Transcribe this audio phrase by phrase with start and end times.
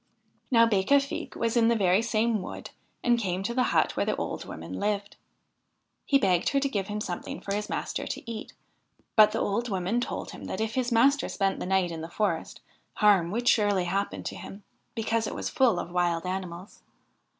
[0.49, 2.71] Now Becafigue was in the very same wood,
[3.03, 5.15] and came to the hut where the old woman lived.
[6.07, 8.53] He begged her to give him something for his master to eat;
[9.15, 12.09] but the old woman told him that if his master spent the night in the
[12.09, 12.61] forest,
[12.93, 14.63] harm would surely happen to him,
[14.95, 16.81] because it was full of wild animals.